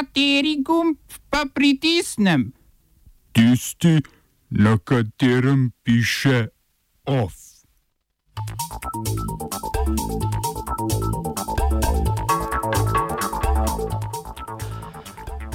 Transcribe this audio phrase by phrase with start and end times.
[0.00, 0.96] Kateri gumb
[1.30, 2.52] pa pritisnem?
[3.32, 4.00] Tisti,
[4.50, 6.46] na katerem piše
[7.04, 7.34] OF.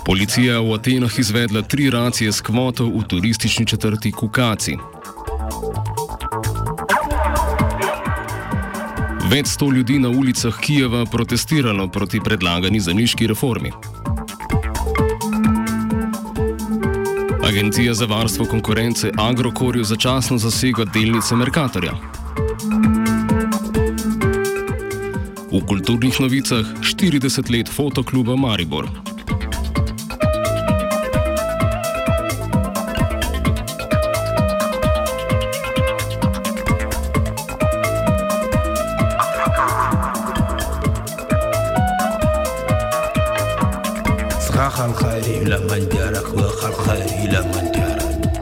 [0.06, 4.78] Policija je v Atenah izvedla tri racije s kvoto v turistični četrti Kukaci.
[9.26, 13.72] Več sto ljudi na ulicah Kijeva protestiralo proti predlagani zemljiški reformi.
[17.56, 21.92] Agencija za varstvo konkurence Agrokorju začasno zasega delnice Merkatorja.
[25.52, 28.90] V kulturnih novicah 40 let fotokluba Maribor.
[44.65, 48.33] صراخ الخير إلى من جارك وخ الخير إلى من جارك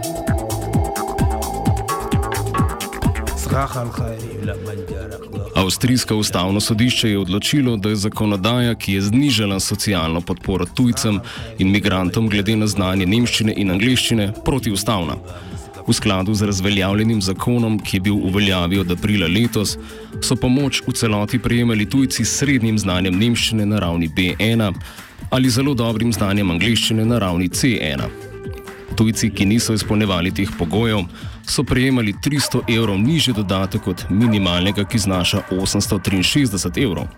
[3.37, 8.93] صراخ الخير إلى من جارك وخ Avstrijsko ustavno sodišče je odločilo, da je zakonodaja, ki
[8.93, 11.21] je znižala socialno podporo tujcem
[11.59, 15.17] in migrantom glede na znanje nemščine in angliščine, protiustavna.
[15.87, 19.79] V skladu z razveljavljenim zakonom, ki je bil v veljavi od aprila letos,
[20.23, 24.75] so pomoč v celoti prejemali tujci s srednjim znanjem nemščine na ravni B1
[25.34, 28.04] ali zelo dobrim znanjem angliščine na ravni C1.
[28.96, 31.08] Tujci, ki niso izpolnjevali teh pogojev,
[31.50, 37.10] so prejemali 300 evrov nižji dodatek od minimalnega, ki znaša 863 evrov.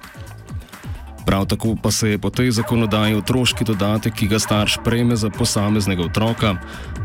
[1.25, 5.30] Prav tako pa se je po tej zakonodaji otroški dodatek, ki ga starš prejme za
[5.30, 6.55] posameznega otroka,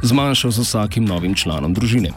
[0.03, 2.13] zmanjšal z vsakim novim članom družine.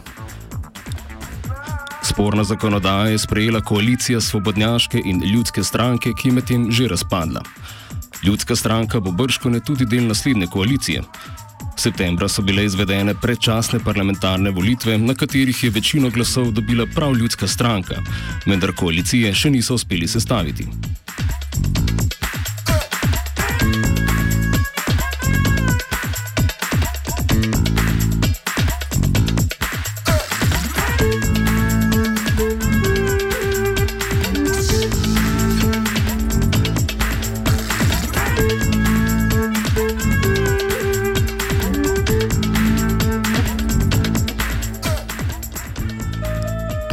[2.04, 7.42] Sporna zakonodaja je sprejela koalicija Svobodnjaške in Ljudske stranke, ki je medtem že razpadla.
[8.22, 11.02] Ljudska stranka bo brškone tudi del naslednje koalicije.
[11.76, 17.48] Septembra so bile izvedene predčasne parlamentarne volitve, na katerih je večino glasov dobila prav ljudska
[17.48, 18.02] stranka,
[18.46, 20.68] vendar koalicije še niso uspeli sestaviti.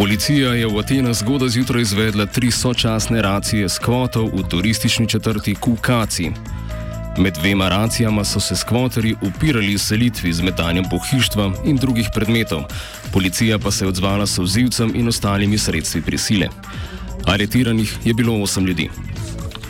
[0.02, 5.54] Policija je v Atenah zgodaj zjutraj izvedla tri sočasne racije s kvoto v turistični četrti
[5.56, 6.32] Kukaci.
[7.18, 12.64] Med dvema racijama so se skvoterji upirali selitvi z metanjem pohištva in drugih predmetov,
[13.14, 16.50] policija pa se je odzvala s vzivcem in ostalimi sredstvi prisile.
[17.26, 18.90] Aretiranih je bilo osem ljudi.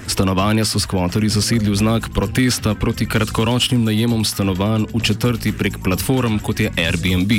[0.08, 6.40] Stanovanja so skvoterji zasedli v znak protesta proti kratkoročnim najemom stanovanj v četrti prek platform
[6.40, 7.32] kot je Airbnb.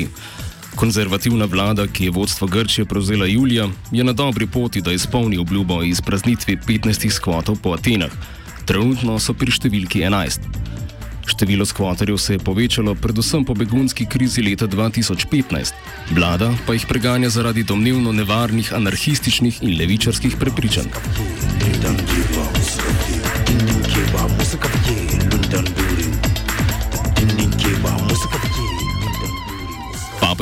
[0.77, 5.75] Konzervativna vlada, ki je vodstvo Grčije prevzela julija, je na dobri poti, da izpolni obljubo
[5.75, 8.11] o izpraznitvi 15 skvotov po Atenah.
[8.65, 10.41] Trenutno so pri številki 11.
[11.27, 15.75] Število skvoterjev se je povečalo predvsem po begunski krizi leta 2015,
[16.11, 20.91] vlada pa jih preganja zaradi domnevno nevarnih anarhističnih in levičarskih prepričanj.
[21.83, 22.07] London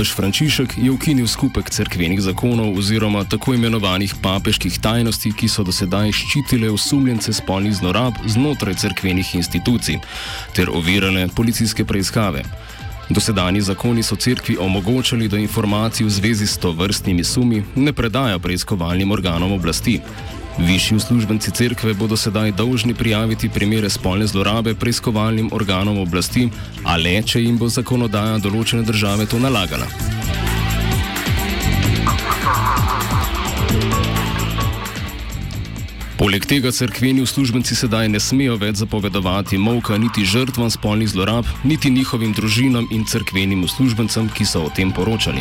[0.00, 5.74] Papež Frančišek je ukinil skupek cerkvenih zakonov oziroma tako imenovanih papeških tajnosti, ki so do
[5.76, 10.00] sedaj ščitile osumljence spolnih zlorab znotraj cerkvenih institucij
[10.56, 12.46] ter ovirale policijske preiskave.
[13.12, 18.40] Dosedanji zakoni so cerkvi omogočali, da informacij v zvezi s to vrstnimi sumi ne predajo
[18.40, 20.00] preiskovalnim organom oblasti.
[20.58, 26.48] Višji uslužbenci cerkve bodo sedaj dolžni prijaviti primere spolne zlorabe preiskovalnim organom oblasti,
[26.84, 29.86] a le, če jim bo zakonodaja določene države to nalagala.
[36.20, 41.88] Poleg tega cerkveni uslužbenci sedaj ne smejo več zapovedovati molka niti žrtvam spolnih zlorab, niti
[41.90, 45.40] njihovim družinam in cerkvenim uslužbencem, ki so o tem poročali.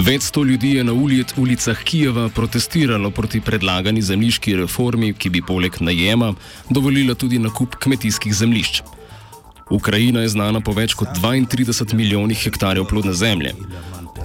[0.00, 5.42] Več sto ljudi je na ulic, ulicah Kijeva protestiralo proti predlagani zemljiški reformi, ki bi
[5.44, 6.30] poleg najema
[6.70, 8.80] dovolila tudi nakup kmetijskih zemljišč.
[9.70, 13.52] Ukrajina je znana po več kot 32 milijonih hektarjev plodne zemlje.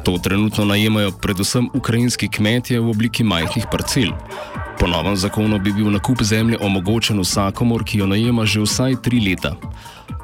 [0.07, 4.15] To trenutno najemajo predvsem ukrajinski kmetje v obliki majhnih parcel.
[4.79, 9.19] Po novem zakonu bi bil nakup zemlje omogočen vsakomor, ki jo najema že vsaj tri
[9.19, 9.57] leta.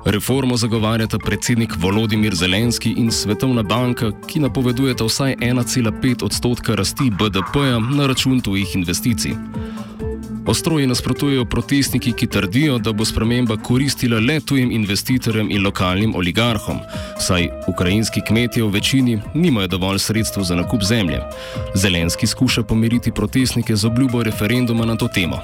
[0.06, 7.80] Reformo zagovarjata predsednik Volodimir Zelenski in Svetovna banka, ki napovedujeta vsaj 1,5 odstotka rasti BDP-ja
[7.80, 9.32] na račun tujih investicij.
[10.48, 16.80] Ostroji nasprotujejo protestniki, ki trdijo, da bo sprememba koristila le tujim investitorjem in lokalnim oligarhom,
[17.20, 21.22] saj ukrajinski kmetje v večini nimajo dovolj sredstev za nakup zemlje.
[21.76, 25.40] Zelenski skuša pomiriti protestnike z obljubo referenduma na to temo.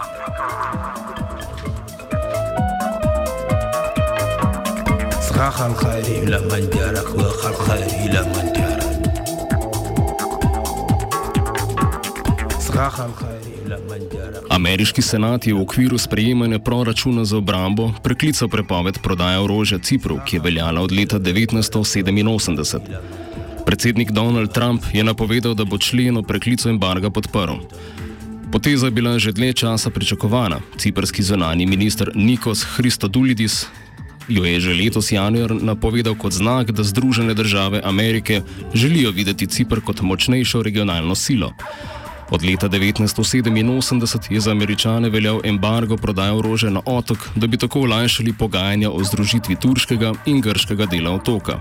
[5.36, 8.92] صراحة الخير إلى من جارك وخل خير إلى من جارك
[12.58, 18.48] صراحة الخير إلى من جارك Ameriški senat je v okviru sprejemanja proračuna za obrambo preklical
[18.48, 22.80] prepoved prodaje orožja Cipru, ki je veljala od leta 1987.
[23.66, 27.54] Predsednik Donald Trump je napovedal, da bo člen o preklicu embarga podprl.
[28.52, 30.60] Poteza je bila že dlje časa pričakovana.
[30.76, 33.66] Ciprski zunani minister Nikos Christodulidis
[34.27, 38.41] jo je že letos januar napovedal kot znak, da Združene države Amerike
[38.73, 41.53] želijo videti Cipr kot močnejšo regionalno silo.
[42.29, 47.81] Od leta 1987 je za američane veljal embargo prodaje orožja na otok, da bi tako
[47.81, 51.59] olajšali pogajanja o združitvi turškega in grškega dela otoka.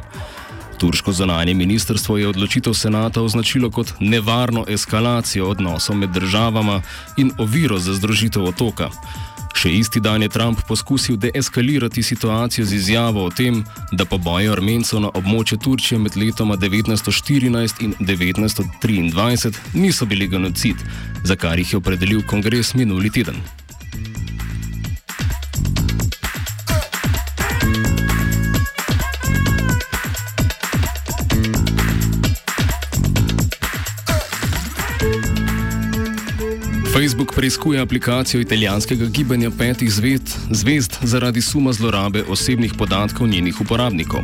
[0.79, 6.83] Turško zonanje ministrstvo je odločitev senata označilo kot nevarno eskalacijo odnosov med državama
[7.17, 8.91] in oviro za združitev otoka.
[9.57, 13.63] Še isti dan je Trump poskusil deeskalirati situacijo z izjavo o tem,
[13.93, 20.77] da poboje armencev na območju Turčije med letoma 1914 in 1923 niso bili genocid,
[21.25, 23.41] za kar jih je opredelil kongres minuli teden.
[37.07, 44.21] Facebook preiskuje aplikacijo italijanskega gibanja petih zvezd, zvezd zaradi suma zlorabe osebnih podatkov njenih uporabnikov.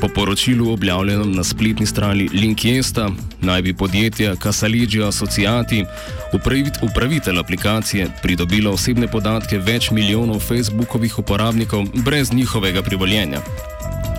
[0.00, 3.10] Po poročilu objavljenem na spletni strani Linkiesta
[3.40, 5.84] naj bi podjetje Casaligio Associati,
[6.32, 13.40] upravit, upravitelj aplikacije, pridobilo osebne podatke več milijonov Facebookovih uporabnikov brez njihovega privoljenja.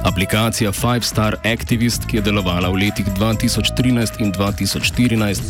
[0.04, 5.42] Aplikacija Five Star Activist, ki je delovala v letih 2013 in 2014,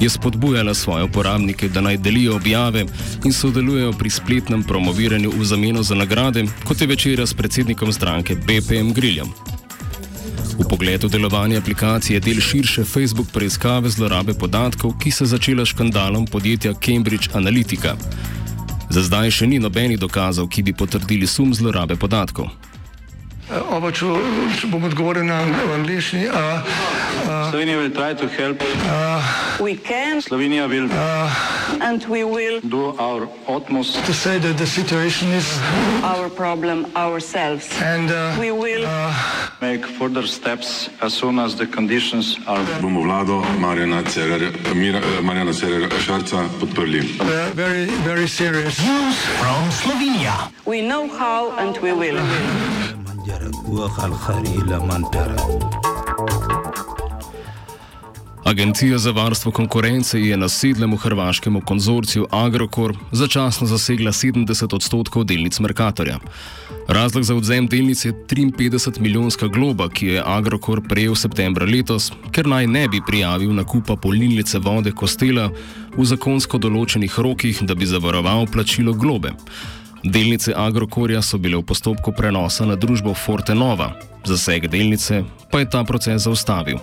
[0.00, 2.84] je spodbujala svoje uporabnike, da naj delijo objave
[3.24, 8.34] in sodelujejo pri spletnem promoviranju v zameno za nagrade, kot je večera s predsednikom stranke
[8.34, 9.28] BPM Griljem.
[10.58, 15.64] V pogledu delovanja aplikacije je del širše Facebook preiskave zlorabe podatkov, ki se je začela
[15.64, 17.96] škandalom podjetja Cambridge Analytica.
[18.90, 22.50] Za zdaj še ni nobenih dokazov, ki bi potrdili sum zlorabe podatkov.
[23.50, 24.06] Oba, če,
[24.60, 25.40] če bom odgovoril na
[25.74, 26.28] angliški.
[26.30, 26.62] Uh,
[27.26, 28.62] uh, Slovenia will try to help.
[29.58, 30.86] We can Slovenia will
[31.82, 35.58] and we will do our utmost to say that the situation is,
[36.02, 37.66] our problem ourselves.
[37.82, 38.86] and uh, We will
[39.60, 45.20] make further steps as soon as the conditions are bomo vlado Marjana Cererja, Mira, eh,
[45.22, 47.02] Marjana Cererja Šarca podprli.
[47.20, 48.78] uh, very, very serious.
[50.66, 52.20] we know how and we will.
[53.26, 55.36] jarab waxal xarila mantara.
[58.44, 65.24] Agencija za varstvo konkurence je na sedlem v hrvaškem konzorciju Agrokor začasno zasegla 70 odstotkov
[65.24, 66.18] delnic Merkatorja.
[66.88, 72.48] Razlog za odzem delnic je 53-milijonska globa, ki jo je Agrokor prejel septembra letos, ker
[72.48, 75.50] naj ne bi prijavil nakupa polnilnice vode Kostela
[75.96, 79.36] v zakonsko določenih rokih, da bi zavaroval plačilo globe.
[80.03, 85.83] Delnice Agrokorja so bile v postopku prenosa na družbo Fortenova, zaseg delnice pa je ta
[85.83, 86.77] proces zaustavil.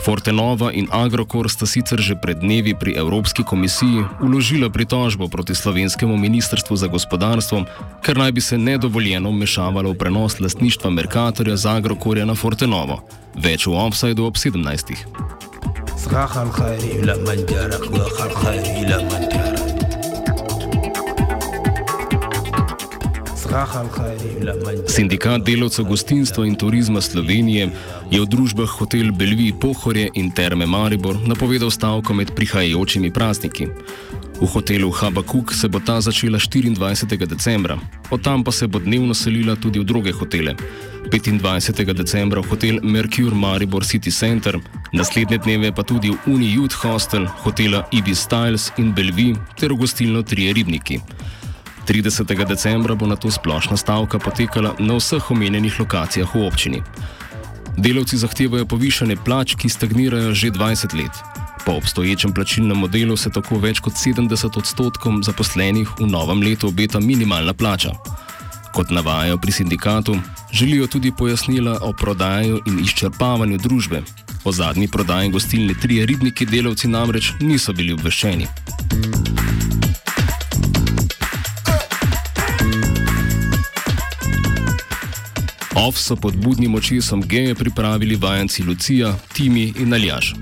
[0.00, 6.16] Fortenova in Agrokor sta sicer že pred dnevi pri Evropski komisiji uložila pritožbo proti slovenskemu
[6.16, 7.64] ministrstvu za gospodarstvo,
[8.00, 13.04] ker naj bi se nedovoljeno vmešavalo v prenos lastništva Merkatorja z Agrokorja na Fortenovo.
[13.36, 15.04] Več v Offsideu ob 17.
[16.02, 19.75] صراحة الخير إلى من جارك وخل خير إلى من جارك صراحة الخير إلى من جارك
[24.87, 27.69] Sindikat delavcev gostinstva in turizma Slovenije
[28.11, 33.67] je v družbah Hotel Belvi Pohorje in Terme Maribor napovedal stavko med prihajajočimi prazniki.
[34.41, 37.25] V hotelu Habakuk se bo ta začela 24.
[37.25, 37.79] decembra,
[38.11, 40.55] od tam pa se bo dnevno selila tudi v druge hotele.
[41.09, 41.93] 25.
[41.93, 44.59] decembra v hotel Mercure Maribor City Center,
[44.93, 49.79] naslednje dneve pa tudi v Uni Youth Hostel, hotela Ibis Styles in Belvi ter v
[49.79, 50.99] gostilno Trije Ribniki.
[51.87, 52.45] 30.
[52.45, 56.81] decembra bo na to splošna stavka potekala na vseh omenjenih lokacijah v občini.
[57.77, 61.15] Delavci zahtevajo povišanje plač, ki stagnirajo že 20 let.
[61.65, 66.99] Po obstoječem plačilnem modelu se tako več kot 70 odstotkom zaposlenih v novem letu obeta
[66.99, 67.95] minimalna plača.
[68.73, 70.17] Kot navajajo pri sindikatu,
[70.51, 74.01] želijo tudi pojasnila o prodaju in izčrpavanju družbe.
[74.43, 78.47] O zadnji prodaji gostilne trije ribniki delavci namreč niso bili obveščeni.
[85.77, 90.33] Off so pod budnim očesom geje pripravili vajenci Lucija, Timi in Aljaš.